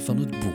[0.00, 0.54] Van het Boek.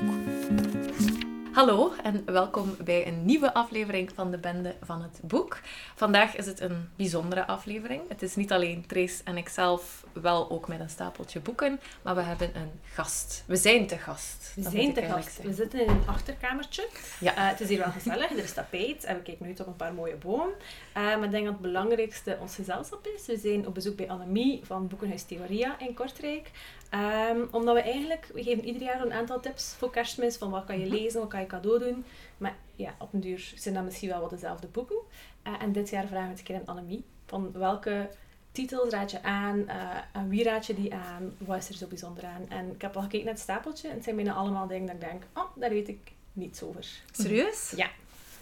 [1.51, 5.59] Hallo en welkom bij een nieuwe aflevering van de Bende van het Boek.
[5.95, 8.01] Vandaag is het een bijzondere aflevering.
[8.09, 12.21] Het is niet alleen Trace en ikzelf, wel ook met een stapeltje boeken, maar we
[12.21, 13.43] hebben een gast.
[13.47, 14.51] We zijn te gast.
[14.55, 15.23] We zijn te gast.
[15.23, 15.45] zeggen.
[15.45, 16.87] We zitten in een achterkamertje.
[17.19, 17.35] Ja.
[17.35, 18.31] Eh, het is hier wel gezellig.
[18.31, 20.53] Er is tapijt en we kijken nu op een paar mooie bomen.
[20.93, 23.25] Eh, maar ik denk dat het belangrijkste ons gezelschap is.
[23.25, 26.51] We zijn op bezoek bij Annemie van Boekenhuis Theoria in Kortrijk.
[26.91, 30.35] Ehm, omdat we eigenlijk, we geven ieder jaar een aantal tips voor kerstmis.
[30.37, 32.05] Van wat kan je lezen, wat kan je cadeau doen.
[32.37, 34.95] Maar ja, op een duur zijn dat misschien wel wat dezelfde boeken.
[35.43, 37.03] Eh, en dit jaar vragen we het een keer aan Annemie.
[37.27, 38.09] Van welke
[38.51, 39.67] titels raad je aan?
[39.67, 39.75] eh,
[40.11, 41.33] en wie raad je die aan?
[41.37, 42.45] Wat is er zo bijzonder aan?
[42.49, 43.87] En ik heb al gekeken naar het stapeltje.
[43.87, 46.85] En het zijn bijna allemaal dingen dat ik denk, oh, daar weet ik niets over.
[47.11, 47.73] Serieus?
[47.75, 47.87] Ja.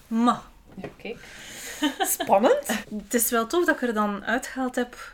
[0.08, 0.42] Ma,
[0.75, 1.17] Ja, kijk.
[2.20, 2.67] spannend.
[3.03, 5.14] het is wel tof dat ik er dan uitgehaald heb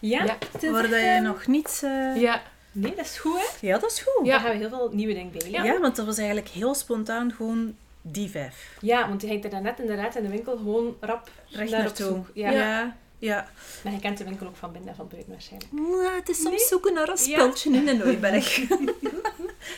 [0.00, 0.24] Ja,
[0.60, 1.80] waar dat je eh, nog niet...
[1.84, 2.42] eh, Ja,
[2.74, 3.66] Nee, dat is goed, hè?
[3.66, 4.26] Ja, dat is goed.
[4.26, 4.32] Ja.
[4.32, 5.62] Daar gaan we heel veel nieuwe dingen bij Ja.
[5.62, 5.80] leren.
[5.80, 8.76] want dat was eigenlijk heel spontaan gewoon die vijf.
[8.80, 11.84] Ja, want die hangt er daarnet inderdaad in de winkel gewoon rap Recht naar op
[11.86, 12.06] naartoe.
[12.06, 12.30] zoek.
[12.34, 12.50] Ja.
[12.50, 12.96] ja.
[13.18, 13.48] ja.
[13.84, 15.72] Maar je kent de winkel ook van binnen en van buiten waarschijnlijk.
[16.16, 16.66] Het is soms Nee.
[16.68, 17.38] zoeken naar een Ja.
[17.38, 18.58] spultje in de Nooiberg.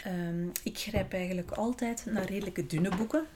[0.05, 3.27] Ehm, ik grijp eigenlijk altijd naar redelijke dunne boeken.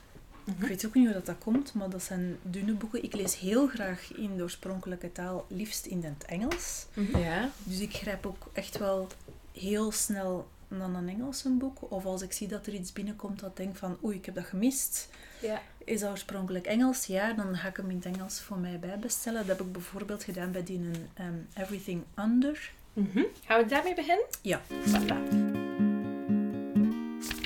[0.44, 0.62] Mhm.
[0.62, 3.02] Ik weet ook niet hoe dat, dat komt, maar dat zijn dunne boeken.
[3.02, 6.86] Ik lees heel graag in de oorspronkelijke taal, liefst in het Engels.
[7.18, 7.50] ja.
[7.64, 9.06] Dus ik grijp ook echt wel
[9.52, 11.92] heel snel naar een Engelse boek.
[11.92, 14.34] Of als ik zie dat er iets binnenkomt dat ik denk van oei, ik heb
[14.34, 15.08] dat gemist.
[15.40, 15.62] Ja.
[15.84, 17.06] Is dat oorspronkelijk Engels?
[17.06, 19.46] Ja, dan ga ik hem in het Engels voor mij bijbestellen.
[19.46, 22.72] Dat heb ik bijvoorbeeld gedaan bij die een, ehm, Everything Under.
[22.92, 23.22] Mhm.
[23.44, 24.26] Gaan we daarmee beginnen?
[24.42, 24.60] Ja.
[24.68, 25.48] Voilà.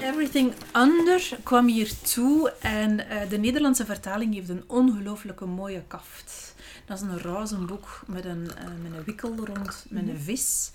[0.02, 6.54] Everything Under kwam hier toe en eh, de Nederlandse vertaling heeft een ongelooflijke mooie kaft.
[6.86, 10.70] Dat is een roze boek met een, eh, met een wikkel rond, met een vis.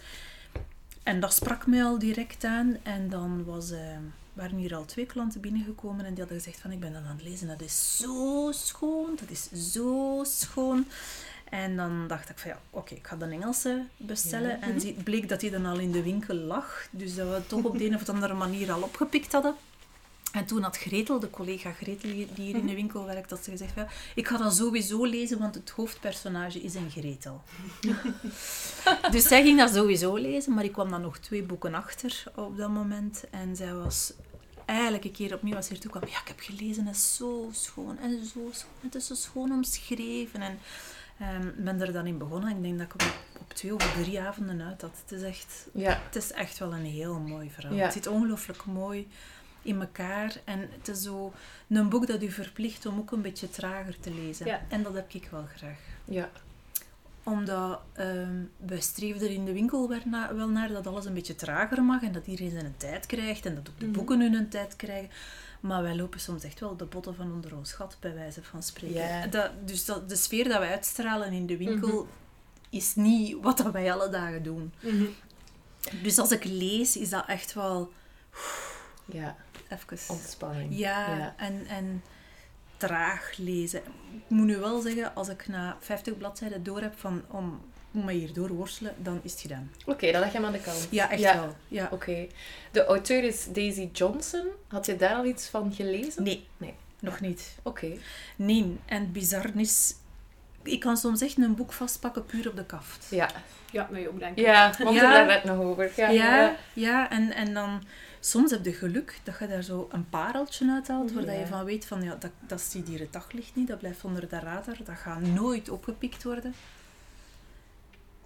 [1.10, 2.78] En dat sprak mij al direct aan.
[2.84, 3.80] En dan was, eh,
[4.34, 7.16] waren hier al twee klanten binnengekomen en die hadden gezegd van ik ben dat aan
[7.16, 7.48] het lezen.
[7.48, 10.86] Dat is zo schoon, dat is zo schoon.
[11.50, 14.62] En dan dacht ik van ja, oké, ik ga de Engelse bestellen.
[14.62, 16.88] En het bleek dat die dan al in de winkel lag.
[16.92, 19.56] Dus dat we het toch op de een of andere manier al opgepikt hadden.
[20.32, 23.52] En toen had Gretel, de collega Gretel die hier in de winkel werkt, dat ze
[23.52, 27.44] gezegd ja, ik ga dat sowieso lezen, want het hoofdpersonage is een Gretel.
[29.12, 32.58] dus zij ging dat sowieso lezen, maar ik kwam dan nog twee boeken achter op
[32.58, 33.24] dat moment.
[33.30, 34.14] En zij was
[34.66, 37.50] eigenlijk een keer opnieuw als ze toe kwam, ja, ik heb gelezen, het is zo
[37.52, 40.42] schoon en zo schoon, het is zo schoon omschreven.
[40.42, 40.60] En
[41.20, 42.50] ehm, ben er dan in begonnen.
[42.56, 44.98] Ik denk dat ik op, op twee of drie avonden uit had.
[45.02, 46.02] Het is echt Ja.
[46.06, 47.74] het is echt wel een heel mooi verhaal.
[47.74, 47.84] Ja.
[47.84, 49.08] Het zit ongelooflijk mooi
[49.62, 50.36] in elkaar.
[50.44, 51.34] En het is zo
[51.68, 54.46] een boek dat u verplicht om ook een beetje trager te lezen.
[54.46, 54.62] Ja.
[54.70, 55.78] En dat heb ik wel graag.
[56.06, 56.30] Ja.
[57.24, 61.14] Omdat ehm we streven er in de winkel wel na- wel naar dat alles een
[61.14, 62.02] beetje trager mag.
[62.04, 63.46] En dat iedereen zijn tijd krijgt.
[63.46, 63.94] En dat ook de Mhm.
[63.96, 65.10] boeken hun tijd krijgen.
[65.60, 68.64] Maar wij lopen soms echt wel de botten van onder ons gat, bij wijze van
[68.64, 69.32] spreken.
[69.32, 72.08] Dat, dus dat, de sfeer dat wij uitstralen in de winkel Mhm.
[72.70, 74.74] is niet wat dat wij alle dagen doen.
[74.80, 75.06] Mhm.
[76.04, 77.92] Dus als ik lees, is dat echt wel
[79.06, 79.36] Ja.
[79.70, 80.14] Even...
[80.16, 80.78] Ontspanning.
[80.78, 81.34] Ja, Ja.
[81.38, 82.04] En, en
[82.78, 83.80] traag lezen.
[84.14, 88.06] Ik moet nu wel zeggen, als ik na 50 bladzijden door heb van om, om
[88.06, 89.72] me hier door worstelen, dan is het gedaan.
[89.86, 90.88] Oké, dat leg je hem aan de kant.
[90.92, 91.36] Ja, echt Ja.
[91.36, 91.56] wel.
[91.68, 91.88] Ja.
[91.92, 92.28] Oké.
[92.72, 94.48] De auteur is Daisy Johnson.
[94.68, 96.24] Had je daar al iets van gelezen?
[96.24, 96.74] Nee, Nee.
[97.00, 97.56] nog niet.
[97.64, 97.92] Oké.
[98.36, 99.94] Nee, en het bizar is...
[100.64, 103.08] Ik kan soms echt een boek vastpakken puur op de kaft.
[103.10, 103.30] Ja.
[103.72, 104.46] Ja, mij ook, denk ik.
[104.46, 105.04] Ja, want Ja.
[105.04, 105.92] er daar net nog over.
[105.96, 106.10] Ja.
[106.10, 107.84] Ja, ja, en, en dan
[108.20, 111.48] soms heb je geluk dat je daar zo een pareltje uithaalt, waar dat je Ja.
[111.48, 114.40] van weet van ja, dat, dat ziet hier het daglicht niet, dat blijft onder de
[114.40, 116.54] radar, dat gaat nooit opgepikt worden.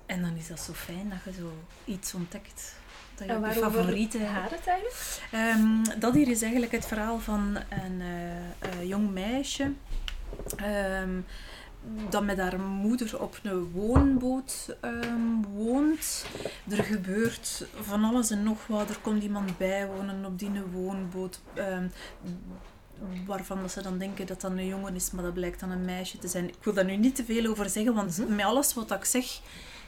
[0.05, 1.51] En dan is dat zo fijn dat je zo
[1.85, 2.75] iets ontdekt.
[3.15, 4.19] Dat je je favoriete...
[4.19, 5.21] gaat het eigenlijk?
[5.31, 8.01] Ehm, dat hier is eigenlijk het verhaal van een
[8.59, 9.71] eh, jong meisje
[10.55, 11.19] ehm,
[12.09, 16.25] dat met haar moeder op een woonboot ehm, woont.
[16.69, 18.89] Er gebeurt van alles en nog wat.
[18.89, 21.41] Er komt iemand bijwonen op die woonboot.
[21.53, 21.87] ehm,
[23.25, 25.85] waarvan dat ze dan denken dat dat een jongen is, maar dat blijkt dan een
[25.85, 26.47] meisje te zijn.
[26.47, 29.39] Ik wil daar nu niet te veel over zeggen, want met alles wat ik zeg,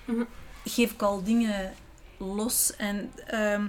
[0.05, 0.23] Mhm.
[0.65, 1.73] geef ik al dingen
[2.17, 2.75] los.
[2.75, 3.67] En ehm,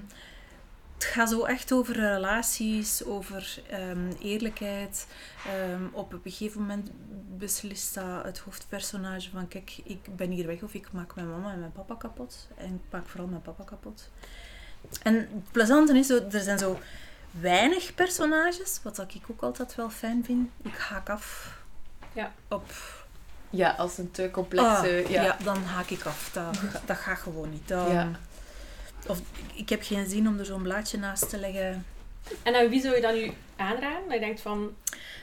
[0.97, 5.07] het gaat zo echt over relaties, over ehm, eerlijkheid.
[5.47, 6.91] Ehm, op een gegeven moment
[7.39, 11.53] beslist dat het hoofdpersonage van kijk, ik ben hier weg of ik maak mijn mama
[11.53, 12.49] en mijn papa kapot.
[12.57, 14.09] En ik maak vooral mijn papa kapot.
[15.03, 16.79] En het plezante is, zo, er zijn zo
[17.31, 20.49] weinig personages, wat ik ook altijd wel fijn vind.
[20.63, 21.57] Ik haak af
[22.13, 22.33] Ja.
[22.49, 22.73] op
[23.51, 25.03] Ja, als een te complexe...
[25.05, 25.23] Ah, ja.
[25.23, 25.37] ja.
[25.45, 26.31] dan haak ik af.
[26.33, 27.69] Dat, dat gaat gewoon niet.
[27.69, 28.09] Dan- Ja.
[29.07, 29.21] Of
[29.55, 31.87] ik heb geen zin om er zo'n blaadje naast te leggen
[32.43, 34.05] En aan wie zou je dan nu aanraden?
[34.05, 34.77] Dat je denkt van...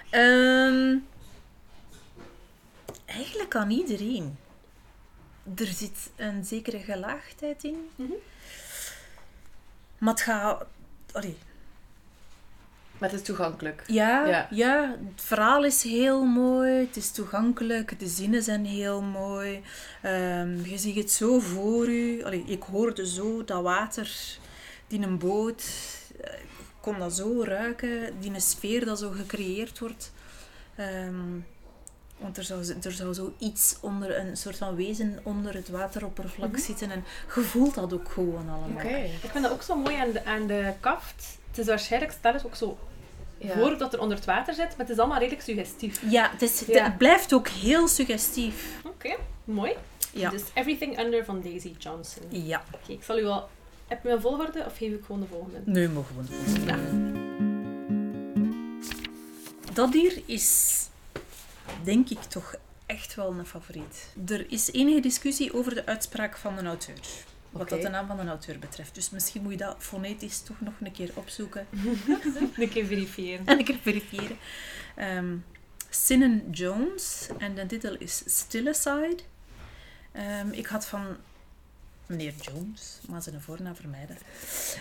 [0.09, 0.97] Ehm,
[3.06, 4.38] eigenlijk aan iedereen.
[5.56, 7.89] Er zit een zekere gelaagdheid in.
[7.95, 8.12] Mhm.
[9.97, 10.65] Maar het gaat...
[11.12, 11.38] Allee,
[13.04, 13.84] Maar het is toegankelijk.
[13.88, 14.48] ja, Ja.
[14.50, 14.96] ja.
[15.14, 16.72] het verhaal is heel mooi.
[16.72, 18.00] Het is toegankelijk.
[18.00, 19.62] De zinnen zijn heel mooi.
[20.02, 22.26] Ehm, je ziet het zo voor je.
[22.26, 24.12] Allee, ik hoorde zo dat water
[24.88, 25.64] die een boot...
[26.22, 28.20] eh, Ik kon dat zo ruiken.
[28.20, 30.12] Die een sfeer dat zo gecreëerd wordt.
[30.76, 31.16] Ehm,
[32.18, 36.60] want er zou, er zou zoiets onder, een soort van wezen onder het wateroppervlak Mhm.
[36.62, 36.92] zitten.
[36.92, 37.04] En
[37.36, 38.70] je voelt dat ook gewoon allemaal.
[38.86, 38.96] Oké.
[38.98, 41.38] Ik vind dat ook zo mooi aan de, aan de kaft.
[41.50, 42.78] Het is waarschijnlijk, stel het ook zo
[43.44, 43.54] Ja.
[43.54, 46.01] voor dat er onder het water zit, maar het is allemaal redelijk suggestief.
[46.10, 46.84] Ja, het, is, Ja.
[46.84, 48.68] het blijft ook heel suggestief.
[48.86, 49.74] Oké, mooi.
[50.12, 50.30] Ja.
[50.30, 52.24] Dus Everything Under van Daisy Johnson.
[52.25, 52.63] Oké, Ja.
[52.88, 53.50] ik zal u wel...
[53.88, 55.60] Heb je een volgorde of geef ik gewoon de volgende?
[55.66, 56.28] Nee, maar gewoon.
[56.66, 56.78] Ja.
[59.74, 60.80] Dat hier is,
[61.84, 62.56] denk ik, toch
[62.86, 64.07] echt wel een favoriet.
[64.28, 67.00] Er is enige discussie over de uitspraak van de auteur.
[67.54, 68.96] Wat dat de naam van de auteur betreft.
[68.96, 71.68] Dus misschien moet je dat fonetisch toch nog een keer opzoeken.
[72.58, 73.46] Een keer verifiëren.
[73.46, 74.38] En een keer verifiëren.
[74.96, 75.36] Ehm
[75.90, 77.30] Sinnen Jones.
[77.38, 79.20] En de titel is Still Aside.
[80.12, 81.18] Ehm, ik had van
[82.06, 84.18] meneer Jones, maar zijn voornaam vermijden.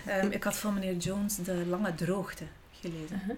[0.05, 2.43] Ehm, ik had van meneer Jones De Lange Droogte
[2.79, 3.15] gelezen.
[3.15, 3.37] Uh-huh.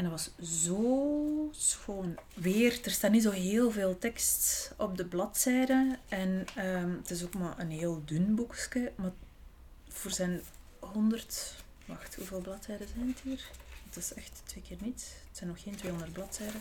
[0.00, 2.18] En dat was zo schoon.
[2.34, 5.98] Weer, er staat niet zo heel veel tekst op de bladzijde.
[6.08, 8.92] En ehm, het is ook maar een heel dun boekje.
[8.96, 9.12] Maar
[9.88, 10.40] voor zijn
[10.78, 11.54] 100...
[11.86, 13.50] Wacht, hoeveel bladzijden zijn het hier?
[13.86, 15.14] Het is echt twee keer niet.
[15.28, 16.60] Het zijn nog geen 200 bladzijden.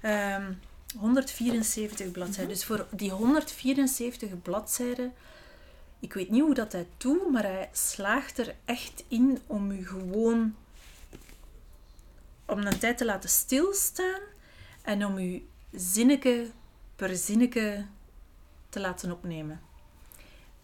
[0.00, 0.52] Ehm,
[0.96, 2.54] 174 bladzijden.
[2.54, 5.12] Dus voor die 174 bladzijden...
[5.98, 9.86] Ik weet niet hoe dat hij doet, maar hij slaagt er echt in om u
[9.86, 10.54] gewoon
[12.50, 14.20] om een tijd te laten stilstaan
[14.82, 16.46] en om u zinnetje
[16.96, 17.86] per zinnetje
[18.68, 19.60] te laten opnemen.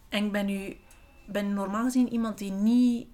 [0.09, 0.77] En ik ben nu
[1.27, 3.07] ben normaal gezien iemand die niet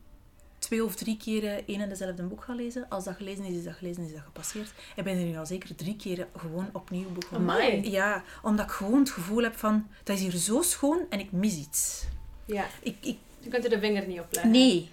[0.58, 2.88] twee of drie keren één en dezelfde boek gaat lezen.
[2.88, 4.72] Als dat gelezen is, is dat gelezen, is dat gepasseerd.
[4.96, 7.50] Ik ben er nu al zeker drie keren gewoon opnieuw begonnen.
[7.50, 7.90] Amai.
[7.90, 11.32] Ja, omdat ik gewoon het gevoel heb van, dat is hier zo schoon en ik
[11.32, 12.04] mis iets.
[12.44, 14.50] Ja, Ik, ik, je kunt er de vinger niet op leggen.
[14.50, 14.90] Nee.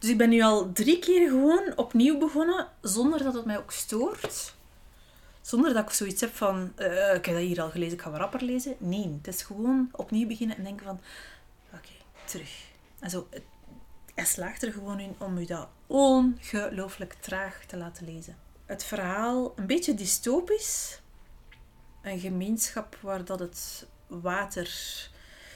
[0.00, 3.72] Dus ik ben nu al drie keer gewoon opnieuw begonnen, zonder dat het mij ook
[3.72, 4.54] stoort.
[5.40, 8.10] Zonder dat ik zoiets heb van, eh, ik heb dat hier al gelezen, ik ga
[8.10, 8.76] wat rapper lezen.
[8.78, 11.00] Nee, het is gewoon opnieuw beginnen en denken van,
[11.74, 11.92] oké,
[12.24, 12.68] terug.
[12.98, 13.28] En zo,
[14.14, 18.36] hij slaagt er gewoon in om u dat ongelooflijk traag te laten lezen.
[18.66, 21.00] Het verhaal, een beetje dystopisch.
[22.02, 24.70] Een gemeenschap waar dat het water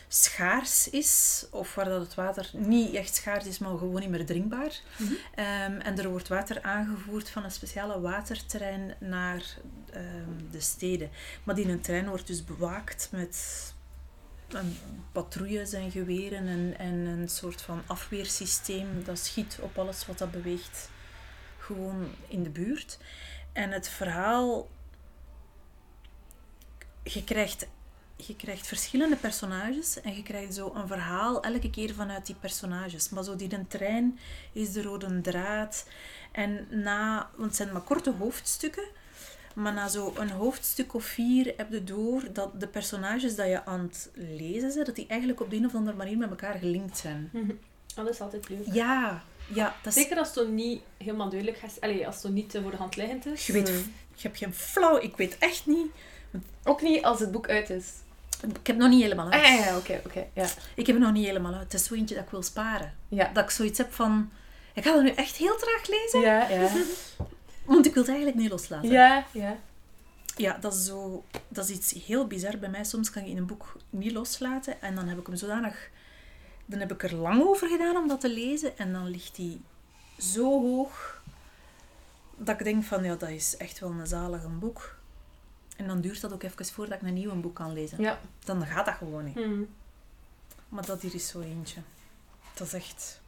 [0.09, 4.27] schaars is, of waar dat het water niet echt schaars is, maar gewoon niet meer
[4.27, 4.81] drinkbaar.
[4.97, 5.13] Mhm.
[5.35, 9.43] Ehm, en er wordt water aangevoerd van een speciale waterterrein naar
[9.93, 11.11] ehm, de steden.
[11.45, 13.73] Maar die een trein wordt dus bewaakt met
[14.49, 14.77] een
[15.13, 20.31] patrouilles en geweren en, en een soort van afweersysteem dat schiet op alles wat dat
[20.31, 20.91] beweegt
[21.59, 22.99] gewoon in de buurt.
[23.53, 24.69] En het verhaal...
[27.03, 27.67] Je krijgt
[28.17, 33.09] je krijgt verschillende personages en je krijgt zo een verhaal elke keer vanuit die personages.
[33.09, 34.19] Maar zo die een trein
[34.53, 35.87] is de rode draad.
[36.33, 38.85] En na, want het zijn maar korte hoofdstukken,
[39.55, 43.65] maar na zo een hoofdstuk of vier heb je door dat de personages dat je
[43.65, 46.59] aan het lezen bent, dat die eigenlijk op de een of andere manier met elkaar
[46.59, 47.31] gelinkt zijn.
[47.33, 47.53] Mhm.
[47.95, 48.67] Dat is altijd leuk.
[48.73, 49.23] Ja,
[49.55, 50.03] ja, dat is...
[50.03, 51.81] Zeker als het niet helemaal duidelijk is.
[51.81, 53.47] Allee, als het niet voor de hand liggend is.
[53.47, 53.69] Je weet,
[54.15, 55.87] je hebt geen flauw, ik weet echt niet.
[56.65, 57.87] Ook niet als het boek uit is.
[58.43, 59.43] Ik heb het nog niet helemaal uit.
[59.43, 60.27] Ah ja, ja, oké, oké.
[60.35, 60.47] Ja.
[60.75, 61.63] Ik heb het nog niet helemaal uit.
[61.63, 62.95] Het is zo eentje dat ik wil sparen.
[63.09, 63.31] Ja.
[63.33, 64.31] Dat ik zoiets heb van...
[64.75, 66.69] Ik ga dat nu echt heel traag lezen, Ja, ja.
[67.65, 68.91] want ik wil het eigenlijk niet loslaten.
[68.91, 69.57] Ja, ja.
[70.37, 72.85] Ja, dat is, zo, dat is iets heel bizar bij mij.
[72.85, 75.91] Soms kan ik in een boek niet loslaten en dan heb ik hem zodanig...
[76.67, 79.61] Dan heb ik er lang over gedaan om dat te lezen en dan ligt hij
[80.19, 81.23] zo hoog
[82.37, 84.94] dat ik denk van, ja, dat is echt wel een zalig boek.
[85.77, 88.01] En dan duurt dat ook even voordat ik een nieuw boek kan lezen.
[88.03, 88.19] Ja.
[88.45, 89.35] Dan gaat dat gewoon niet.
[89.35, 89.63] Mhm.
[90.69, 91.81] Maar dat hier is zo eentje.
[92.55, 93.21] Dat is echt...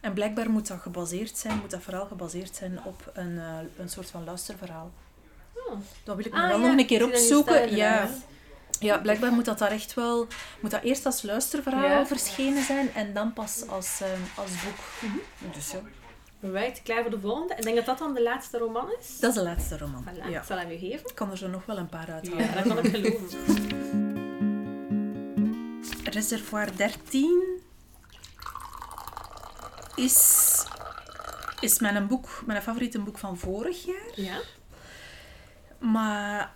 [0.00, 3.88] En blijkbaar moet dat gebaseerd zijn, moet dat verhaal gebaseerd zijn op een, eh, een
[3.88, 4.90] soort van luisterverhaal.
[5.54, 5.78] Oh.
[6.04, 7.76] Dat wil ik Ah, nog wel ja, nog een keer opzoeken.
[7.76, 8.08] Ja.
[8.80, 10.26] ja, blijkbaar moet dat daar echt wel...
[10.60, 12.06] Moet dat eerst als luisterverhaal Ja.
[12.06, 14.08] verschenen zijn en dan pas als, eh,
[14.38, 15.10] als boek.
[15.10, 15.52] Mhm.
[15.52, 15.80] Dus ja,
[16.40, 17.54] Right, klaar voor de volgende.
[17.54, 19.18] Ik denk dat dat dan de laatste roman is.
[19.20, 20.04] dat is de laatste roman.
[20.04, 20.38] Voilà, Ja.
[20.40, 21.08] ik zal hem u geven.
[21.08, 22.44] Ik kan er zo nog wel een paar uithalen.
[22.44, 23.28] Ja, dat kan ik geloven.
[26.04, 27.60] Reservoir 13
[29.94, 30.44] is
[31.60, 34.10] is mijn, boek, mijn favoriete boek van vorig jaar.
[34.14, 34.38] Ja.
[35.78, 36.54] Maar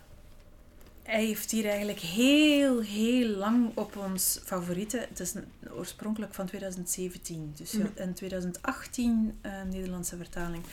[1.11, 4.97] hij heeft hier eigenlijk heel, heel lang op ons favoriete...
[5.09, 7.87] Het is een- oorspronkelijk van 2017, dus Mhm.
[7.95, 10.63] in 2018 eh, Nederlandse vertaling.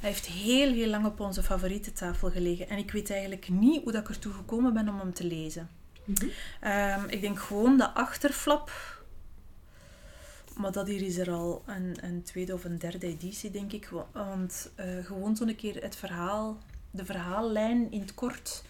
[0.00, 2.68] Hij heeft heel, heel lang op onze favoriete tafel gelegen.
[2.68, 5.68] En ik weet eigenlijk niet hoe dat ik ertoe gekomen ben om hem te lezen.
[6.04, 6.26] Mhm.
[6.60, 8.70] Ehm, ik denk gewoon de achterflap.
[10.56, 13.88] Maar dat hier is er al een, een tweede of een derde editie, denk ik.
[13.88, 16.58] Wa- Want eh, gewoon zo'n keer het verhaal,
[16.90, 18.62] de verhaallijn in het kort.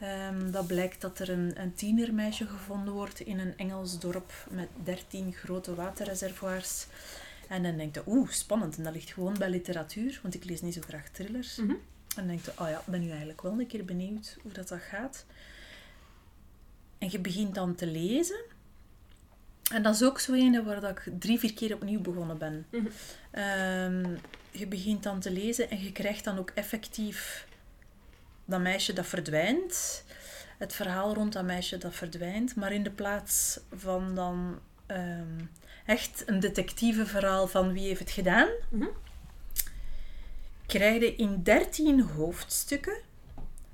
[0.00, 4.68] Ehm, dat blijkt dat er een, een tienermeisje gevonden wordt in een Engels dorp met
[4.84, 6.86] 13 grote waterreservoirs.
[7.48, 8.76] En dan denk je, oeh, spannend.
[8.76, 11.56] En dat ligt gewoon bij literatuur, want ik lees niet zo graag thrillers.
[11.56, 11.70] Mhm.
[11.70, 11.78] En
[12.14, 14.68] dan denk je, oh ja, ik ben nu eigenlijk wel een keer benieuwd hoe dat,
[14.68, 15.24] dat gaat.
[16.98, 18.40] En je begint dan te lezen.
[19.72, 22.66] En dat is ook zo een waar dat ik drie, vier keer opnieuw begonnen ben.
[22.70, 22.86] Mhm.
[23.30, 24.16] Ehm,
[24.50, 27.46] je begint dan te lezen en je krijgt dan ook effectief
[28.48, 30.04] dat meisje dat verdwijnt.
[30.58, 32.56] Het verhaal rond dat meisje dat verdwijnt.
[32.56, 35.40] Maar in de plaats van dan ehm,
[35.86, 38.86] echt een detectieve verhaal van wie heeft het gedaan, Mhm.
[40.66, 43.00] krijg je in 13 hoofdstukken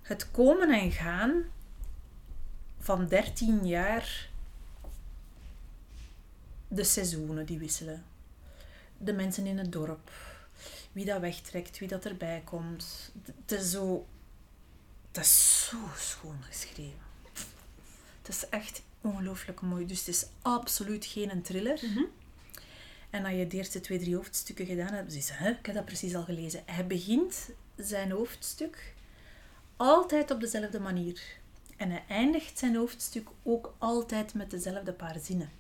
[0.03, 1.43] het komen en gaan
[2.79, 4.29] van 13 jaar
[6.69, 8.05] de seizoenen die wisselen.
[8.99, 10.11] De mensen in het dorp.
[10.93, 13.13] Wie dat wegtrekt, wie dat erbij komt.
[13.47, 14.07] Het is zo...
[15.15, 16.99] Het is zo schoon geschreven.
[18.23, 19.87] Het is echt ongelooflijk mooi.
[19.87, 21.79] Dus het is absoluut geen een thriller.
[21.83, 22.03] Mhm.
[23.11, 25.85] En als je de eerste twee, drie hoofdstukken gedaan hebt, is hè, ik heb dat
[25.85, 26.63] precies al gelezen.
[26.67, 28.95] Hij begint zijn hoofdstuk
[29.77, 31.21] altijd op dezelfde manier.
[31.77, 35.51] En hij eindigt zijn hoofdstuk ook altijd met dezelfde paar zinnen.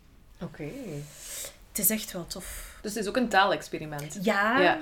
[0.40, 0.70] Oké.
[1.68, 2.78] Het is echt wel tof.
[2.82, 4.18] Dus het is ook een taalexperiment.
[4.22, 4.78] Ja, Ja.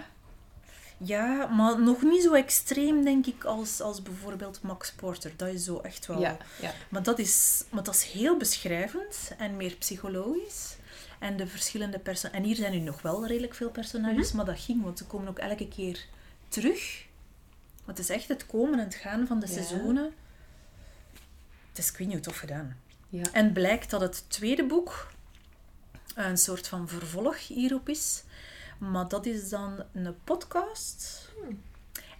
[1.04, 5.32] Ja maar nog niet zo extreem, denk ik, als, als bijvoorbeeld Max Porter.
[5.36, 6.20] Dat is zo echt wel...
[6.20, 6.36] Ja.
[6.60, 6.72] ja.
[6.88, 10.76] Maar dat, is, maar dat is heel beschrijvend en meer psychologisch.
[11.18, 12.40] En de verschillende personages...
[12.40, 15.28] En hier zijn nu nog wel redelijk veel personages, maar dat ging, want ze komen
[15.28, 16.06] ook elke keer
[16.48, 17.04] terug.
[17.84, 19.52] Want het is echt het komen en het gaan van de Ja.
[19.52, 20.14] seizoenen.
[21.68, 22.76] Het is, ik weet niet hoe tof gedaan.
[23.08, 23.24] Ja.
[23.32, 25.10] En blijkt dat het tweede boek
[26.14, 28.22] een soort van vervolg hierop is.
[28.90, 31.28] Maar dat is dan een podcast.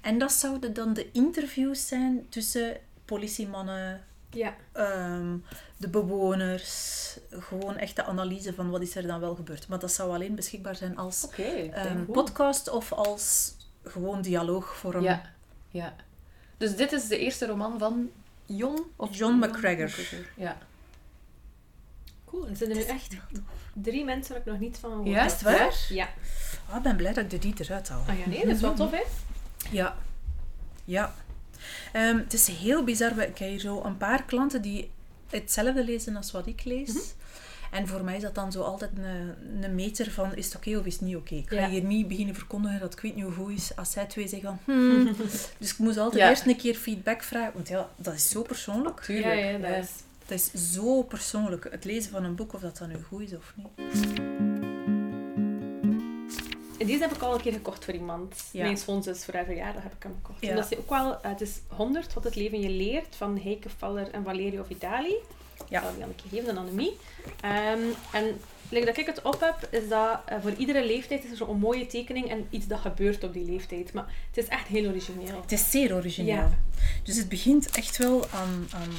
[0.01, 4.55] En dat zouden dan de interviews zijn tussen politiemannen, Ja.
[4.73, 5.37] ehm,
[5.77, 7.17] de bewoners.
[7.31, 9.69] Gewoon echt de analyse van wat is er dan wel gebeurd.
[9.69, 11.43] Maar dat zou alleen beschikbaar zijn als Oké.
[11.43, 13.55] ehm, podcast of als
[13.85, 15.03] gewoon dialoogvorm.
[15.03, 15.23] Ja.
[15.71, 15.95] ja.
[16.57, 18.11] Dus dit is de eerste roman van
[18.47, 18.85] Jon?
[18.97, 19.93] Of John McGregor.
[20.37, 20.59] Ja.
[22.33, 22.49] Cool.
[22.49, 23.17] Er zijn er nu echt
[23.73, 25.17] drie mensen waar ik nog niet van gehoord Ja?
[25.17, 25.27] heb.
[25.27, 25.87] Is het waar?
[25.89, 26.09] Ja.
[26.71, 28.05] Ah, ik ben blij dat ik de die eruit haal.
[28.09, 29.03] Ah ja, nee, dat is wel tof, hè?
[29.71, 29.97] Ja.
[30.85, 31.15] Ja.
[31.93, 33.11] Ehm, het is heel bizar.
[33.11, 34.91] Ik heb hier zo een paar klanten die
[35.31, 36.89] hetzelfde lezen als wat ik lees.
[36.89, 36.99] Mhm.
[37.71, 39.35] En voor mij is dat dan zo altijd een,
[39.65, 41.35] een meter van is het oké of is het niet oké.
[41.35, 41.69] Ik ga Ja.
[41.69, 44.59] hier niet beginnen verkondigen dat ik weet niet hoe goed is als zij twee zeggen
[44.65, 45.15] van hmm.
[45.59, 46.29] Dus ik moest altijd Ja.
[46.29, 47.53] eerst een keer feedback vragen.
[47.55, 49.01] Want ja, dat is zo persoonlijk.
[49.01, 49.35] Tuurlijk.
[49.35, 49.91] Ja, ja, dat is...
[50.33, 51.69] Dat is zo persoonlijk.
[51.71, 54.19] Het lezen van een boek, of dat dan nu goed is of niet.
[56.79, 58.45] En deze heb ik al een keer gekocht voor iemand.
[58.53, 58.63] Ja.
[58.63, 60.41] Mijn schoonzus voor haar verjaardag heb ik hem gekocht.
[60.41, 60.49] Ja.
[60.49, 61.21] En dat is ook wel...
[61.21, 65.15] eh, het is 100 wat het leven je leert van Heike Faller en Valerio Vitali.
[65.69, 65.79] Ja.
[65.79, 66.97] Ik zal die aan een keer geven, een anemie.
[67.41, 67.81] Ehm,
[68.13, 71.37] en like dat ik het op heb, is dat eh, voor iedere leeftijd is er
[71.37, 73.93] zo'n mooie tekening en iets dat gebeurt op die leeftijd.
[73.93, 75.41] Maar het is echt heel origineel.
[75.41, 76.35] Het is zeer origineel.
[76.35, 76.59] Ja.
[77.03, 78.93] Dus het begint echt wel aan, aan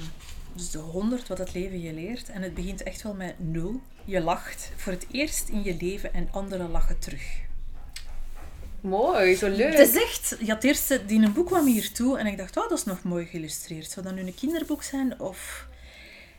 [0.55, 2.29] dus de 100 wat het leven je leert.
[2.29, 3.81] En het begint echt wel met nul.
[4.05, 7.41] Je lacht voor het eerst in je leven en anderen lachen terug.
[8.81, 9.77] Mooi, zo leuk.
[9.77, 10.35] Het is echt...
[10.39, 12.83] Ja, het eerste, die een boek kwam hier toe en ik dacht, oh, dat is
[12.83, 13.91] nog mooi geïllustreerd.
[13.91, 15.67] Zou dat nu een kinderboek zijn of...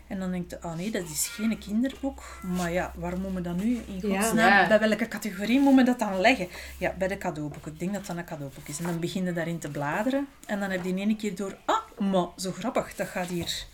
[0.08, 2.22] En dan denk ik, ah nee, dat is geen kinderboek.
[2.42, 4.20] Maar ja, waar moet men dat nu in Ja.
[4.20, 4.48] godsnaam...
[4.52, 4.68] Ja.
[4.68, 6.48] Bij welke categorie moet men dat dan leggen?
[6.78, 7.66] Ja, bij de cadeauboek.
[7.66, 8.78] Ik denk dat dat een cadeauboek is.
[8.78, 10.26] En dan begin je daarin te bladeren.
[10.46, 11.56] En dan heb je in één keer door...
[11.64, 13.66] Ah, maar zo grappig, dat gaat hier...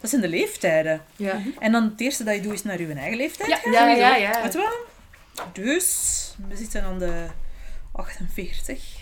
[0.00, 1.02] Dat zijn de leeftijden.
[1.16, 1.42] Ja.
[1.58, 3.72] En dan het eerste dat je doet is naar je eigen leeftijd Ja, gaan.
[3.72, 4.42] Ja, ja, ja.
[4.42, 4.86] Weet wel?
[5.52, 7.26] Dus, we zitten aan de
[7.92, 8.96] 48.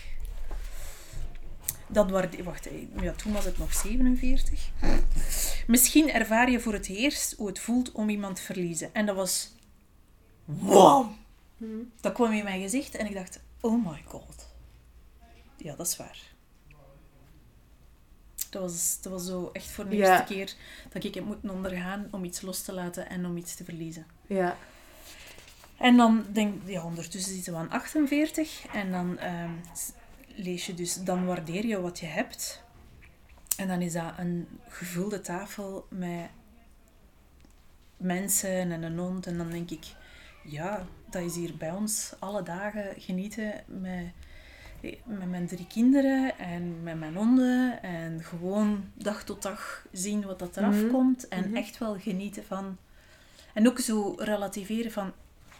[1.87, 2.69] Dat waren wacht,
[3.01, 4.71] ja, toen was het nog 47.
[5.67, 8.91] Misschien ervaar je voor het eerst hoe het voelt om iemand te verliezen.
[8.95, 9.55] En dat was...
[10.45, 11.11] Wow!
[11.57, 11.65] Hm.
[12.01, 14.49] Dat kwam in mijn gezicht en ik dacht, oh my god.
[15.57, 16.19] Ja, dat is waar.
[18.51, 20.09] Dat was, dat was zo echt voor de Ja.
[20.19, 20.55] eerste keer
[20.93, 24.07] dat ik heb moeten ondergaan om iets los te laten en om iets te verliezen.
[24.27, 24.57] Ja.
[25.77, 29.51] En dan denk ja, ondertussen zitten we aan 48 en dan ehm,
[30.27, 32.63] lees je dus, dan waardeer je wat je hebt.
[33.57, 36.29] En dan is dat een gevulde tafel met
[37.97, 39.27] mensen en een hond.
[39.27, 39.85] En dan denk ik,
[40.45, 44.05] ja, dat is hier bij ons alle dagen genieten met,
[45.05, 47.83] met mijn drie kinderen en met mijn honden.
[47.83, 50.91] En gewoon dag tot dag zien wat dat eraf Mhm.
[50.91, 51.29] komt.
[51.29, 51.57] En Mhm.
[51.57, 52.77] echt wel genieten van...
[53.55, 55.13] En ook zo relativeren van,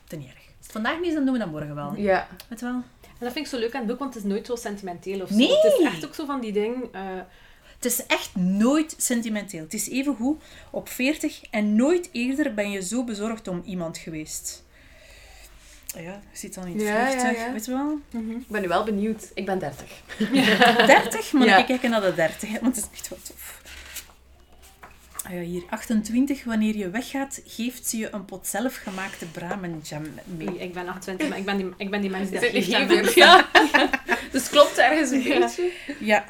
[0.05, 0.35] te niet erg.
[0.37, 1.95] Als het vandaag niet is, dan doen we dat morgen wel.
[1.97, 2.29] Ja.
[2.49, 2.75] Weet je wel?
[3.03, 5.21] En dat vind ik zo leuk aan het boek, want het is nooit zo sentimenteel
[5.23, 5.35] of zo.
[5.35, 5.49] Nee!
[5.57, 6.85] Het is echt ook zo van die ding...
[6.93, 7.03] eh,
[7.77, 9.63] Het is echt nooit sentimenteel.
[9.63, 13.99] Het is even goed op 40 en nooit eerder ben je zo bezorgd om iemand
[13.99, 14.65] geweest.
[15.97, 17.53] Ah Ja, je zit dan in het Ja, ja, vliegtuig, ja.
[17.53, 17.99] weet je wel?
[18.39, 19.31] Ik ben nu wel benieuwd.
[19.35, 19.87] Ik ben 30.
[20.87, 21.57] 30, maar Ja.
[21.57, 23.61] dan kijken naar de 30, hè, want het is echt wel tof.
[25.27, 26.45] Ah ja, hier 28.
[26.45, 30.49] Wanneer je weggaat, geeft ze je een pot zelfgemaakte bramenjam mee.
[30.49, 32.65] nee, ik ben 28, maar ik ben die, ik ben die mens die dat niet
[32.65, 33.15] geeft.
[33.15, 33.49] Ja.
[34.33, 35.39] Dus het klopt ergens een Ja.
[35.39, 35.71] beetje.
[36.01, 36.25] Ja.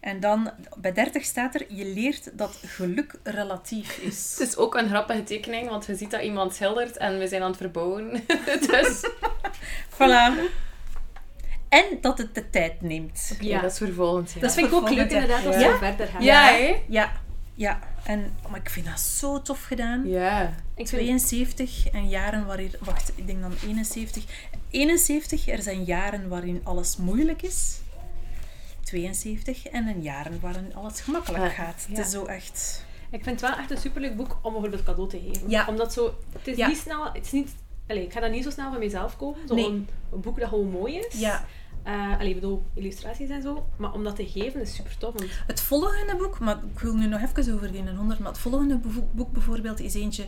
[0.00, 4.34] En dan, bij 30 staat er, je leert dat geluk relatief is.
[4.38, 7.42] Het is ook een grappige tekening, want je ziet dat iemand schildert en we zijn
[7.42, 8.22] aan het verbouwen.
[8.70, 9.10] dus
[9.98, 10.32] Voilà.
[11.68, 13.36] En dat het de tijd neemt.
[13.40, 13.48] ja.
[13.48, 13.60] Ja.
[13.60, 14.40] dat is voor volgend jaar.
[14.42, 15.72] Dat vind ik ook leuk inderdaad, als Ja.
[15.72, 16.22] we verder gaan.
[16.22, 16.82] Ja, hè?
[16.88, 17.12] Ja,
[17.54, 17.78] ja.
[18.04, 20.08] En, maar ik vind dat zo tof gedaan.
[20.08, 20.42] Ja.
[20.74, 22.72] Ik vind, 72 en jaren waarin...
[22.80, 24.24] Wacht, ik denk dan 71.
[24.70, 27.78] 71, er zijn jaren waarin alles moeilijk is.
[28.90, 31.86] 72 en een jaren waarin alles gemakkelijk gaat.
[31.88, 31.96] Ja.
[31.96, 32.84] Het is zo echt...
[33.10, 35.50] ik vind het wel echt een superleuk boek om bijvoorbeeld cadeau te geven.
[35.50, 35.66] Ja.
[35.68, 36.14] Omdat zo...
[36.32, 36.66] Het is Ja.
[36.68, 37.04] niet snel...
[37.12, 37.54] Het is niet...
[37.86, 39.48] Allee, ik ga dat niet zo snel van mezelf kopen.
[39.48, 39.84] Zo Nee.
[40.10, 41.20] boek dat gewoon mooi is.
[41.20, 41.44] Ja.
[41.82, 43.66] Eh, allee, ik bedoel, illustraties en zo.
[43.76, 45.14] Maar om dat te geven is super tof.
[45.14, 48.40] Want Het volgende boek, maar ik wil nu nog even over die 100, maar het
[48.40, 50.24] volgende boek, boek bijvoorbeeld is eentje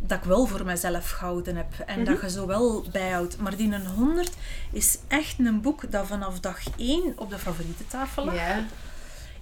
[0.00, 3.38] dat ik wel voor mezelf gehouden heb en dat je zo wel bijhoudt.
[3.38, 4.30] Maar die 100
[4.72, 8.34] is echt een boek dat vanaf dag 1 op de favoriete tafel lag.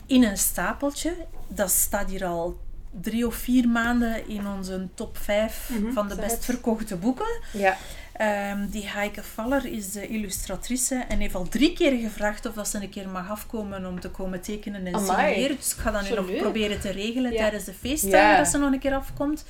[0.07, 1.15] In een stapeltje.
[1.49, 2.59] Dat staat hier al
[3.01, 7.41] drie of vier maanden in onze top 5 Mhm, van de best verkochte boeken.
[7.53, 7.77] Ja.
[8.13, 12.69] Ehm, die Heike Faller is de illustratrice en heeft al drie keer gevraagd of dat
[12.69, 15.57] ze een keer mag afkomen om te komen tekenen en signeren.
[15.57, 17.39] Dus ik ga dat nu nog proberen te regelen Ja.
[17.39, 18.37] tijdens de feestdagen Ja.
[18.37, 19.45] dat ze nog een keer afkomt.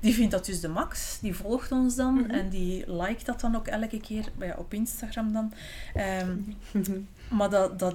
[0.00, 1.18] Die vindt dat dus de max.
[1.20, 2.30] Die volgt ons dan Mhm.
[2.30, 5.52] en die liked dat dan ook elke keer ja, op Instagram dan.
[5.94, 6.36] Ehm,
[7.38, 7.94] maar dat, dat,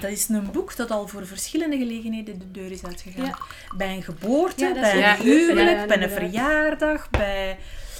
[0.00, 3.24] dat is een boek dat al voor verschillende gelegenheden de deur is uitgegaan.
[3.24, 3.38] Ja.
[3.76, 5.16] Bij een geboorte, Ja, bij een Ja.
[5.16, 7.58] huwelijk, Ja, ja, bij een verjaardag, bij...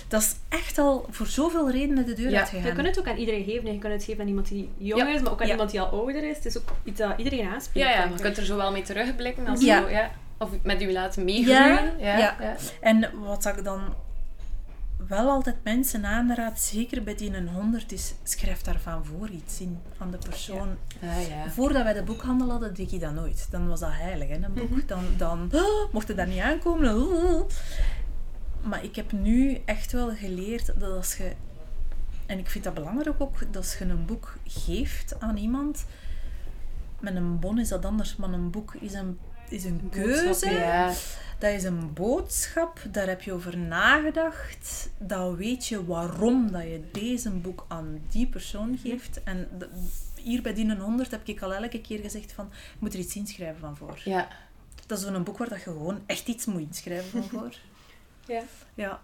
[0.08, 2.66] Dat is echt al voor zoveel redenen de deur Ja, uitgegaan.
[2.66, 3.72] je kunt het ook aan iedereen geven.
[3.72, 5.14] Je kunt het geven aan iemand die jonger Ja.
[5.14, 5.52] is, maar ook aan Ja.
[5.52, 6.36] iemand die al ouder is.
[6.36, 7.88] Het is ook iets dat iedereen aanspreekt.
[7.88, 9.46] Ja, je kunt er zo wel mee terugblikken.
[9.46, 9.80] Als Ja.
[9.82, 10.10] Zo, ja.
[10.42, 11.98] Of met u laten meegroeien.
[11.98, 12.18] Ja.
[12.18, 12.36] ja.
[12.40, 12.56] ja.
[12.80, 13.80] En wat ik dan
[15.08, 19.78] wel altijd mensen aanraad, zeker bij die een 100, is schrijf daarvan voor iets in
[19.96, 20.76] van de persoon.
[21.02, 21.50] Ah, ja.
[21.50, 23.48] Voordat wij de boekhandel hadden, deed ik dat nooit.
[23.50, 24.70] Dan was dat heilig, hè, een boek.
[24.70, 24.86] Mhm.
[24.86, 26.96] Dan, dan oh, mocht je daar niet aankomen.
[26.96, 27.48] oh.
[28.68, 31.32] Maar ik heb nu echt wel geleerd dat als je...
[32.26, 35.84] En ik vind dat belangrijk ook, dat als je een boek geeft aan iemand...
[37.00, 39.18] Met een bon is dat anders, maar een boek is een,
[39.52, 40.50] is een keuze.
[40.50, 40.92] Ja.
[41.38, 44.90] Dat is een boodschap, daar heb je over nagedacht.
[44.98, 49.20] Dan weet je waarom dat je deze boek aan die persoon geeft.
[49.24, 49.48] En
[50.14, 53.16] hier bij die 100 heb ik al elke keer gezegd van, je moet er iets
[53.16, 54.00] inschrijven van voor.
[54.04, 54.28] Ja.
[54.86, 57.54] Dat is zo'n boek waar dat je gewoon echt iets moet inschrijven van voor.
[58.26, 58.42] Ja.
[58.74, 59.00] Ja.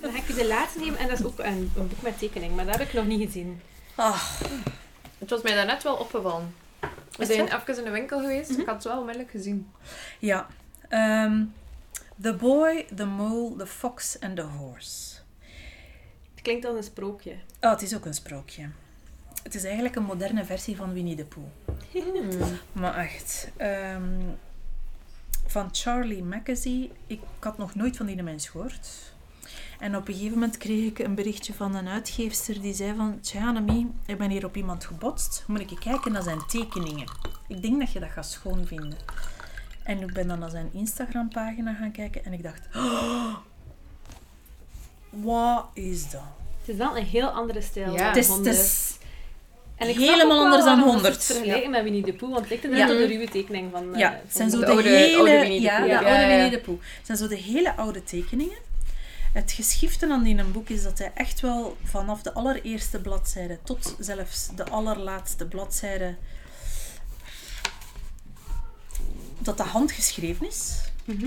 [0.00, 2.18] Dan ga ik je de laatste nemen en dat is ook een, een boek met
[2.18, 3.60] tekening, maar dat heb ik nog niet gezien.
[3.94, 4.22] Ah,
[5.18, 6.54] Het was mij daarnet wel opgevallen.
[7.16, 8.50] We zijn even in de winkel geweest.
[8.50, 9.70] Ik had het wel onmiddellijk gezien.
[10.18, 10.46] ja.
[10.88, 11.44] Ehm,
[12.20, 15.16] the Boy, the Mole, the Fox and the Horse.
[16.34, 17.34] Het klinkt als een sprookje.
[17.60, 18.68] Oh, het is ook een sprookje.
[19.42, 21.46] Het is eigenlijk een moderne versie van Winnie the Pooh.
[21.92, 22.58] Hmm.
[22.82, 23.48] Maar echt.
[23.56, 24.20] ehm,
[25.46, 26.90] van Charlie Mackesy.
[27.06, 28.88] Ik had nog nooit van die mens gehoord.
[29.82, 33.20] En op een gegeven moment kreeg ik een berichtje van een uitgeefster die zei van...
[33.20, 35.44] Tja, Annemie, ik ben hier op iemand gebotst.
[35.46, 37.06] Moet ik kijken naar zijn tekeningen?
[37.48, 38.96] Ik denk dat je dat gaat schoon vinden.
[39.82, 42.60] En ik ben dan naar zijn Instagram-pagina gaan kijken en ik dacht...
[42.76, 43.34] "Oh,
[45.10, 46.20] wat is dat?
[46.60, 47.92] Het is wel een heel andere stijl.
[47.92, 47.96] Ja.
[47.98, 48.56] dan Het is, het honderd.
[48.56, 48.96] is
[49.76, 51.14] En ik helemaal anders dan waarom ze 100.
[51.14, 52.94] het vergelijken met Winnie de Pooh, want het lijkt inderdaad Ja.
[52.94, 53.92] op de ruwe tekening van...
[53.94, 55.16] eh, Ja, van het zijn zo de de, oude- hele...
[55.16, 55.84] oude Winnie the ja, Pooh.
[55.86, 56.26] de Ja, oude ja, ja.
[56.28, 56.80] Winnie de Pooh.
[56.96, 58.70] Het zijn zo de hele oude tekeningen.
[59.32, 63.58] Het geschifte aan die een boek is dat hij echt wel vanaf de allereerste bladzijde
[63.62, 66.16] tot zelfs de allerlaatste bladzijde
[69.38, 70.80] dat de hand geschreven is.
[71.04, 71.26] Mhm.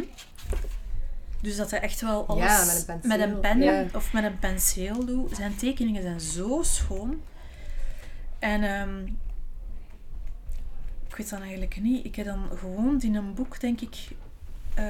[1.41, 3.09] Dus dat hij echt wel alles Ja, met een penseel.
[3.17, 3.85] met een pen Ja.
[3.93, 5.35] of met een penseel doet.
[5.35, 7.21] Zijn tekeningen zijn zo schoon.
[8.39, 9.05] En ehm,
[11.09, 12.05] ik weet dan eigenlijk niet.
[12.05, 13.95] Ik heb dan gewoon in een boek, denk ik.
[14.73, 14.85] eh,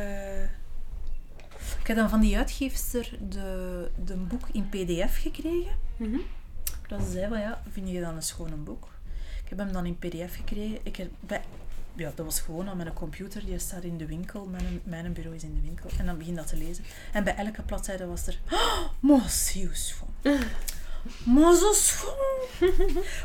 [1.79, 5.77] ik heb dan van die uitgeefster de, de boek in PDF gekregen.
[5.97, 6.17] Mhm.
[6.87, 8.87] Dat ze zei van ja, vind je dan een schone boek?
[9.43, 10.79] Ik heb hem dan in pdf gekregen.
[10.83, 11.41] Ik heb bij,
[11.95, 13.45] ja, dat was gewoon aan mijn computer.
[13.45, 14.45] Die staat in de winkel.
[14.45, 15.89] Mijn, mijn bureau is in de winkel.
[15.97, 16.83] En dan begin dat te lezen.
[17.13, 18.39] En bij elke bladzijde was er...
[19.01, 20.13] Oh, schoon.
[21.23, 22.67] Maar zo schoon.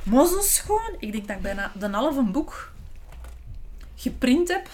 [0.02, 0.96] Maar zo schoon.
[0.98, 2.72] Ik denk dat ik bijna de halve boek
[4.00, 4.68] geprint heb.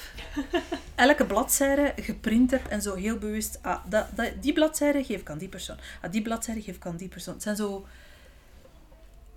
[0.95, 2.67] Elke bladzijde geprint heb.
[2.67, 3.59] En zo heel bewust...
[3.63, 4.07] Ah, dat,
[4.41, 5.77] die bladzijde geef ik aan die persoon.
[6.03, 7.35] Ah, die bladzijde geef ik aan die persoon.
[7.35, 7.87] Het zijn zo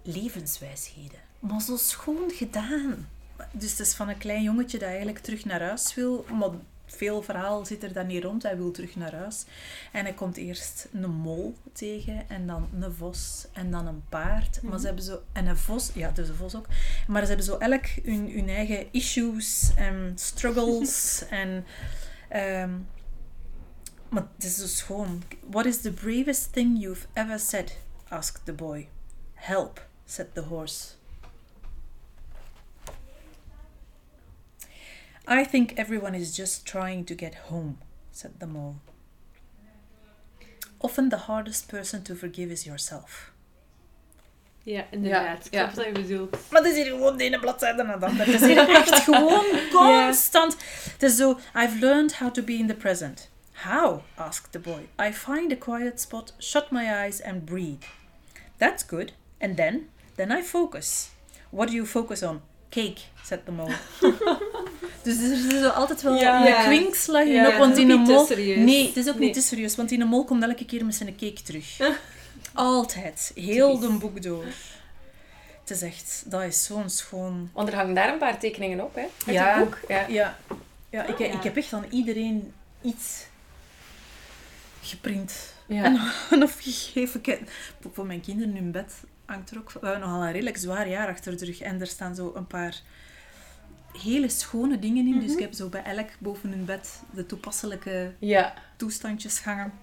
[0.03, 1.19] levenswijsheden.
[1.39, 3.09] Maar zo schoon gedaan.
[3.51, 6.25] Dus het is van een klein jongetje dat eigenlijk terug naar huis wil.
[6.31, 6.49] Maar
[6.89, 8.43] veel verhaal zit er dan niet rond.
[8.43, 9.45] Hij wil terug naar huis.
[9.91, 12.29] En hij komt eerst een mol tegen.
[12.29, 13.47] En dan een vos.
[13.53, 14.61] En dan een paard.
[14.61, 15.21] Maar ze hebben zo...
[15.31, 15.91] En een vos.
[15.93, 16.67] Ja, dus een vos ook.
[17.07, 21.23] Maar ze hebben zo elk hun, hun eigen issues en struggles.
[21.29, 21.65] en...
[22.29, 22.71] ehm,
[24.09, 25.23] maar het is zo schoon.
[25.49, 27.77] What is the bravest thing you've ever said?
[28.07, 28.87] asked the boy.
[29.33, 30.98] Help, said the horse.
[35.31, 37.77] I think everyone is just trying to get home,
[38.11, 38.75] said the mole.
[40.79, 43.31] Often the hardest person to forgive is yourself.
[44.63, 45.47] Ja, inderdaad.
[45.51, 46.37] Ja, Ik snap wat je bedoelt.
[46.51, 48.31] Maar het is hier gewoon de ene bladzijde naar de andere.
[48.31, 50.55] Het is hier echt gewoon constant.
[50.91, 53.29] Het is zo, I've learned how to be in the present.
[53.53, 54.01] How?
[54.15, 54.87] asked the boy.
[55.09, 57.83] I find a quiet spot, shut my eyes and breathe.
[58.57, 59.13] That's good.
[59.39, 59.89] And then?
[60.15, 61.09] Then I focus.
[61.49, 62.41] What do you focus on?
[62.69, 63.75] Cake, said the mole.
[65.03, 66.47] dus er is altijd wel Ja.
[66.59, 68.25] een kwinkslag in op, want het is in een niet te mol...
[68.25, 68.57] serieus.
[68.65, 69.25] Nee, het is ook Nee.
[69.25, 71.77] niet te serieus, want in een mol komt elke keer met zijn cake terug.
[72.53, 73.31] Altijd.
[73.35, 74.43] Heel de boek door.
[75.59, 76.23] Het is echt...
[76.25, 77.49] Dat is zo'n schoon...
[77.53, 79.01] Want er hangen daar een paar tekeningen op, hè?
[79.01, 79.55] Uit Ja.
[79.59, 79.79] het boek.
[79.87, 80.05] Ja.
[80.07, 80.37] Ja,
[80.89, 81.25] ja, ik, ja.
[81.25, 83.25] ik heb echt aan iedereen iets
[84.81, 85.83] geprint Ja.
[86.29, 87.19] en of gegeven.
[87.19, 87.49] Ik heb-
[87.93, 88.93] Voor mijn kinderen in bed
[89.29, 89.71] hangt er ook...
[89.71, 91.59] We hebben nogal een redelijk zwaar jaar achter de rug.
[91.61, 92.81] En er staan zo een paar
[94.01, 95.19] hele schone dingen in.
[95.19, 98.53] Dus ik heb zo bij elk boven hun bed de toepasselijke Ja.
[98.77, 99.73] toestandjes hangen.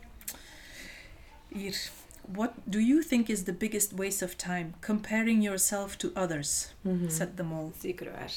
[1.48, 1.90] Hier.
[2.32, 4.66] What do you think is the biggest waste of time?
[4.80, 7.10] Comparing yourself to others, Mhm.
[7.10, 7.70] said the mole.
[7.80, 8.32] Zeker waar.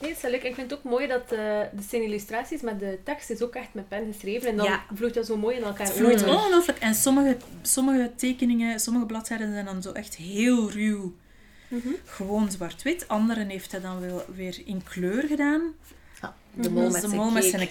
[0.00, 0.42] Nee, het is wel leuk.
[0.42, 1.28] Ik vind het ook mooi dat eh,
[1.72, 4.48] de zijn illustraties met de tekst is ook echt met pen geschreven.
[4.48, 4.82] En dan Ja.
[4.94, 6.78] vloeit dat zo mooi in elkaar Het vloeit ongelooflijk.
[6.78, 11.14] En sommige, sommige tekeningen, sommige bladzijden zijn dan zo echt heel ruw.
[11.68, 11.88] Mhm.
[12.04, 13.08] Gewoon zwart-wit.
[13.08, 15.62] Anderen heeft hij dan wel weer in kleur gedaan.
[16.54, 16.72] De Mhm.
[16.72, 17.68] mol met is de zijn mol met cake.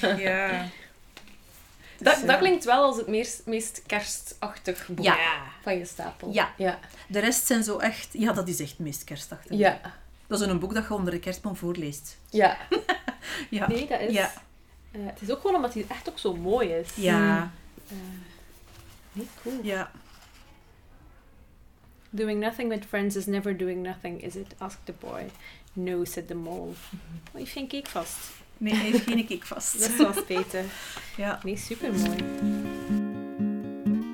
[0.00, 0.22] cake.
[0.22, 0.64] Ja.
[2.00, 5.16] Dat, Dus, dat eh, klinkt wel als het meest, meest kerstachtig boek Ja.
[5.62, 6.32] van je stapel.
[6.32, 6.52] Ja.
[6.56, 6.78] Ja.
[7.08, 8.08] De rest zijn zo echt...
[8.12, 9.58] Ja, dat is echt het meest kerstachtig.
[9.58, 9.80] Ja.
[10.28, 12.18] Dat is een boek dat je onder de kerstboom voorleest.
[12.30, 12.56] Ja.
[13.50, 13.68] Ja.
[13.68, 14.12] Nee, dat is...
[14.12, 14.32] Ja.
[14.90, 16.88] eh, het is ook gewoon omdat hij echt ook zo mooi is.
[16.94, 17.50] Ja.
[17.88, 17.96] Eh,
[19.12, 19.58] nee, cool.
[19.62, 19.90] Ja.
[22.10, 24.54] Doing nothing with friends is never doing nothing, is it?
[24.58, 25.30] asked the boy.
[25.72, 26.70] No, said the mole.
[27.32, 28.16] Je heeft geen cake vast.
[28.56, 29.78] Nee, hij heeft geen cake vast.
[29.96, 30.44] Dat is wel.
[31.16, 31.40] Ja.
[31.42, 32.24] Nee, super mooi.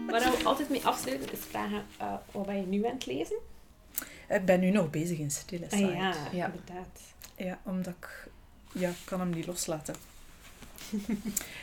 [0.06, 3.36] Waar we altijd mee afsluiten is vragen: eh, wat ben je nu aan het lezen?
[4.28, 5.86] Ik ben nu nog bezig in Stille Ah, Side.
[5.92, 6.46] ja, Ja.
[6.46, 7.00] inderdaad.
[7.36, 8.28] Ja, omdat ik...
[8.72, 9.94] Ja, ik kan hem niet loslaten.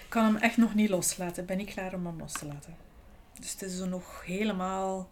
[0.04, 1.42] Ik kan hem echt nog niet loslaten.
[1.42, 2.76] Ik ben niet klaar om hem los te laten.
[3.40, 5.10] Dus het is zo nog helemaal...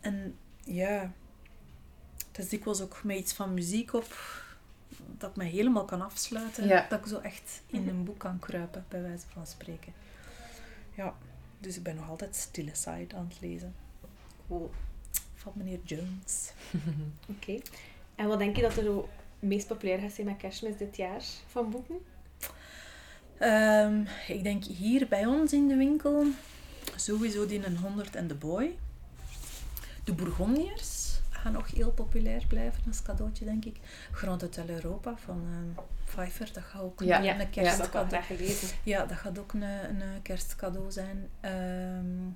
[0.00, 1.12] En ja...
[2.28, 4.14] Het is dikwijls ook met iets van muziek op...
[5.18, 6.66] Dat ik me helemaal kan afsluiten.
[6.66, 6.86] Ja.
[6.88, 9.92] Dat ik zo echt in een boek kan kruipen, bij wijze van spreken.
[10.94, 11.14] Ja,
[11.58, 13.74] dus ik ben nog altijd Stille Side aan het lezen.
[14.48, 14.70] Cool.
[15.44, 16.52] Van meneer Jones.
[17.36, 17.58] Oké.
[18.14, 21.22] En wat denk je dat er zo meest populair gaat zijn met kerstmis dit jaar
[21.46, 21.98] van boeken?
[23.38, 26.26] Ehm, ik denk hier bij ons in de winkel
[26.96, 28.76] sowieso die een 100 en de boy.
[30.04, 33.76] De Bourgondiërs gaan nog heel populair blijven als cadeautje, denk ik.
[34.10, 38.06] Grand Hotel Europa van ehm Pfeiffer, dat gaat ook Ja, een, ja, Dat kerstcadeau.
[38.08, 38.68] graag gelezen.
[38.82, 41.28] Ja, dat gaat ook een, een kerstcadeau zijn.
[41.40, 42.28] Ehm,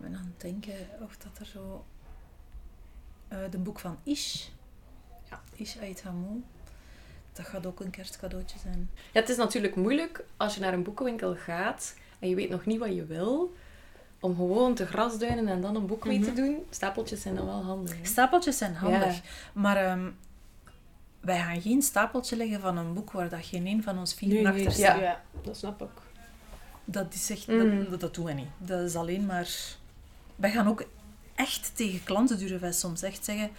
[0.00, 1.84] ben aan het denken of dat er zo...
[3.28, 4.46] eh de boek van Ish.
[5.30, 5.40] Ja.
[5.56, 6.42] Ish Ait Hamou.
[7.32, 8.90] Dat gaat ook een kerstcadeautje zijn.
[9.12, 12.66] Ja, het is natuurlijk moeilijk als je naar een boekenwinkel gaat en je weet nog
[12.66, 13.54] niet wat je wil,
[14.20, 16.34] om gewoon te grasduinen en dan een boek mee te Mhm.
[16.36, 16.66] doen.
[16.70, 17.96] Stapeltjes zijn dan wel handig.
[17.98, 18.04] hè?
[18.04, 19.14] Stapeltjes zijn handig.
[19.14, 19.20] Ja.
[19.52, 20.10] Maar ehm,
[21.20, 24.28] wij gaan geen stapeltje leggen van een boek waar dat geen een van ons vier
[24.28, 24.96] Nee, achter nee, staat.
[24.98, 25.02] Ja.
[25.02, 25.22] ja.
[25.42, 25.88] dat snap ik.
[26.84, 27.90] Dat is echt, Mm.
[27.90, 28.48] dat, dat doen we niet.
[28.58, 29.48] Dat is alleen maar...
[30.40, 30.84] Wij gaan ook
[31.34, 33.50] echt tegen klanten durven wij soms echt zeggen,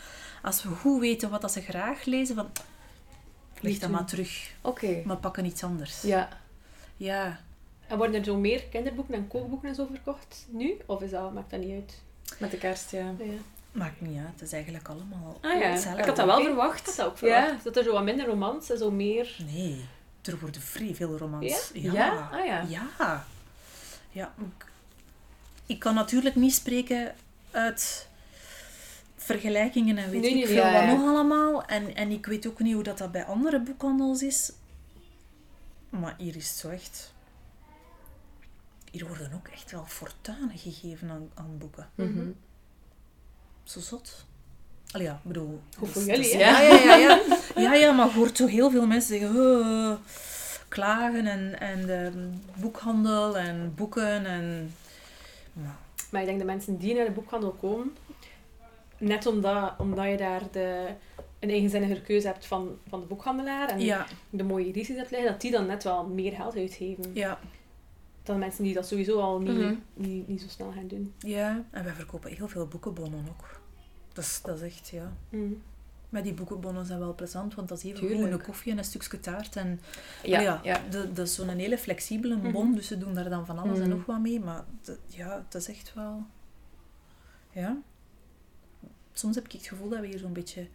[0.41, 2.49] als we goed weten wat dat ze graag lezen, van,
[3.59, 4.51] leg dat maar terug.
[4.61, 5.01] Oké.
[5.05, 6.01] Maar pakken iets anders.
[6.01, 6.29] Ja.
[6.97, 7.39] Ja.
[7.87, 10.77] En worden er zo meer kinderboeken en kookboeken en zo verkocht nu?
[10.85, 12.01] Of is dat, maakt dat niet uit?
[12.39, 13.13] Met de kerst, ja.
[13.17, 13.33] Ja.
[13.71, 14.27] Maakt niet uit.
[14.33, 15.99] Het is eigenlijk allemaal Ah ja, hetzelfde.
[15.99, 16.79] ik had dat wel verwacht.
[16.79, 17.43] Ik had dat ook Ja.
[17.43, 17.63] verwacht.
[17.63, 19.35] Dat er zo wat minder romans en zo meer...
[19.45, 19.85] Nee,
[20.21, 21.71] er worden vrij veel romans.
[21.73, 21.91] Ja?
[21.93, 22.29] Ja?
[22.31, 22.65] Ah ja.
[22.67, 23.25] Ja.
[24.11, 24.33] Ja,
[25.71, 27.15] ik, kan natuurlijk niet spreken
[27.51, 28.07] uit
[29.15, 30.93] vergelijkingen en weet Nee, ik veel ja, wat ja.
[30.93, 31.65] nog allemaal.
[31.65, 34.51] En, en ik weet ook niet hoe dat, dat bij andere boekhandels is.
[35.89, 37.13] Maar hier is het zo echt...
[38.91, 41.89] Hier worden ook echt wel fortuinen gegeven aan, aan boeken.
[41.95, 42.29] Mhm.
[43.63, 44.25] Zo zot.
[44.91, 45.61] Allee, ja, ik bedoel...
[45.77, 46.37] Goed voor jullie?
[46.37, 47.21] Ja, ja, ja, ja.
[47.55, 49.35] Ja, ja, maar je hoort zo heel veel mensen zeggen...
[49.35, 49.97] "Oh,
[50.67, 54.75] klagen en, en de boekhandel en boeken en...
[55.53, 55.75] Maar,
[56.11, 57.95] Maar ik denk de mensen die naar de boekhandel komen,
[58.97, 60.87] net omdat, omdat je daar de,
[61.39, 65.29] een eigenzinnige keuze hebt van, van de boekhandelaar en ja, de mooie edities hebt liggen,
[65.31, 67.39] dat die dan net wel meer geld uitgeven ja,
[68.23, 69.75] dan mensen die dat sowieso al niet, Mhm.
[69.93, 71.13] niet, niet zo snel gaan doen.
[71.19, 71.63] ja.
[71.71, 73.59] En wij verkopen heel veel boekenbonnen ook.
[74.13, 75.13] Dat is, dat is echt, ja...
[75.29, 75.61] Mm.
[76.11, 78.83] Maar die boekenbonnen zijn wel plezant, want dat is even gewoon een koffie en een
[78.83, 79.55] stukje taart.
[79.55, 79.79] En
[80.23, 80.81] Ja, ja,
[81.13, 82.75] dat is zo'n hele flexibele bon, Mhm.
[82.75, 83.97] dus ze doen daar dan van alles en Mhm.
[83.97, 84.39] nog wat mee.
[84.39, 86.23] Maar de- ja, het is echt wel...
[87.51, 87.77] Ja.
[89.13, 90.67] Soms heb ik het gevoel dat we hier zo'n beetje...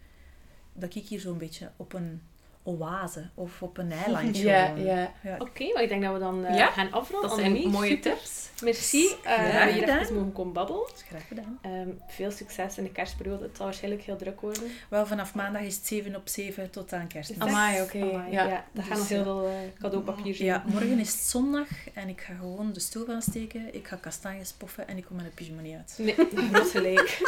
[0.73, 2.23] Dat ik hier zo'n beetje op een
[2.67, 5.13] oase of op een eilandje Ja, ja.
[5.23, 5.37] Ja.
[5.39, 7.29] Oké, maar ik denk dat we dan eh, Ja, gaan afronden.
[7.29, 8.13] Dat zijn Annemie, mooie super.
[8.13, 8.45] tips.
[8.63, 9.99] Merci eh, dat we hier gedaan.
[9.99, 10.81] even mogen komen babbelen.
[10.87, 11.59] Dat is graag gedaan.
[11.63, 13.43] Ehm, veel succes in de kerstperiode.
[13.43, 14.63] Het zal waarschijnlijk heel druk worden.
[14.89, 17.39] Wel, vanaf maandag is het 7 op 7 tot aan kerstmis.
[17.49, 18.01] Amai, oké.
[18.03, 18.45] Amai, Ja.
[18.47, 18.65] ja.
[18.73, 20.49] daar gaan Dus, nog heel eh, veel eh, cadeaupapier zijn.
[20.49, 23.75] Ja, morgen is het zondag en ik ga gewoon de stoof aansteken.
[23.75, 25.95] Ik ga kastanjes poffen en ik kom met een pyjama niet uit.
[25.99, 26.15] Nee,
[26.53, 27.19] groot gelijk.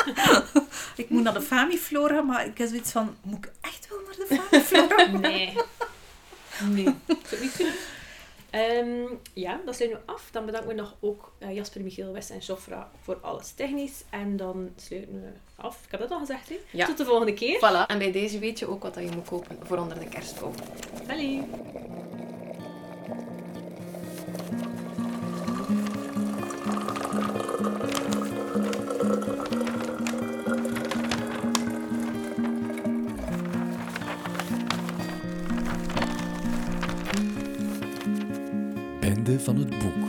[0.96, 3.50] Ik moet naar de Famiflora, maar ik heb zoiets van, moet ik
[4.28, 5.16] de?
[5.20, 5.56] Nee.
[6.70, 6.94] Nee.
[7.40, 7.72] Niet doen.
[8.50, 10.28] Ehm, ja, dat sluiten we af.
[10.30, 14.04] Dan bedanken we nog ook eh, Jasper, Michiel, West en Jofra voor alles technisch.
[14.10, 15.28] En dan sluiten we
[15.62, 15.84] af.
[15.84, 16.58] Ik heb dat al gezegd, hè?
[16.70, 16.86] Ja.
[16.86, 17.58] Tot de volgende keer.
[17.58, 17.86] Voilà.
[17.86, 20.54] En bij deze weet je ook wat je moet kopen voor onder de kerstboom.
[21.08, 21.42] Allee.
[39.48, 40.07] Van het boek.